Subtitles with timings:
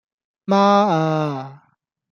[0.45, 0.55] 媽
[0.91, 1.61] 呀